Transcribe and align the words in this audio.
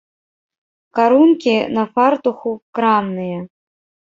Карункі 0.99 1.53
на 1.75 1.83
фартуху 1.93 2.49
крамныя. 2.79 3.39